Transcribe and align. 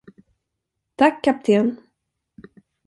Tack, 0.97 1.21
kapten! 1.23 1.67